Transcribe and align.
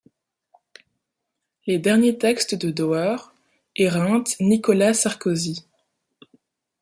Les 1.67 1.77
derniers 1.77 2.17
textes 2.17 2.55
de 2.55 2.71
Dauer 2.71 3.33
éreintent 3.75 4.35
Nicolas 4.39 4.95
Sarkozy. 4.95 5.63